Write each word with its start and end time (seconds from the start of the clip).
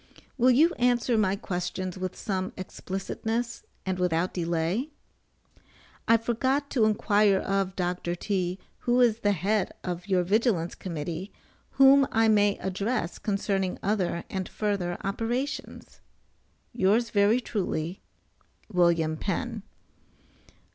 Will 0.35 0.49
you 0.49 0.73
answer 0.79 1.15
my 1.15 1.35
questions 1.35 1.95
with 1.95 2.15
some 2.15 2.53
explicitness, 2.57 3.61
and 3.85 3.99
without 3.99 4.33
delay? 4.33 4.89
I 6.07 6.17
forgot 6.17 6.71
to 6.71 6.85
inquire 6.85 7.37
of 7.37 7.75
Dr. 7.75 8.15
T. 8.15 8.57
who 8.79 8.99
is 8.99 9.19
the 9.19 9.33
head 9.33 9.71
of 9.83 10.07
your 10.07 10.23
Vigilance 10.23 10.73
Committee, 10.73 11.31
whom 11.73 12.07
I 12.11 12.29
may 12.29 12.57
address 12.57 13.19
concerning 13.19 13.77
other 13.83 14.23
and 14.27 14.49
further 14.49 14.97
operations? 15.03 16.01
Yours 16.73 17.11
very 17.11 17.39
truly, 17.39 18.01
WM. 18.73 19.17
PENN. 19.17 19.61